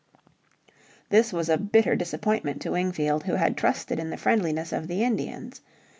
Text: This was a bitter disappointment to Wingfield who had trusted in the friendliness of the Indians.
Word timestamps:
This 1.11 1.31
was 1.31 1.47
a 1.47 1.59
bitter 1.59 1.95
disappointment 1.95 2.59
to 2.63 2.71
Wingfield 2.71 3.25
who 3.25 3.35
had 3.35 3.55
trusted 3.55 3.99
in 3.99 4.09
the 4.09 4.17
friendliness 4.17 4.73
of 4.73 4.87
the 4.87 5.03
Indians. 5.03 5.61